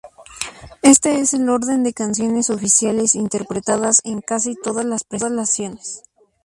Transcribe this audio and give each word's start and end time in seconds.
Este 0.81 1.19
es 1.19 1.35
el 1.35 1.47
orden 1.47 1.83
de 1.83 1.93
canciones 1.93 2.49
oficiales 2.49 3.13
interpretadas 3.13 4.01
en 4.03 4.21
casi 4.21 4.55
todas 4.55 4.83
las 4.83 5.03
presentaciones. 5.03 6.01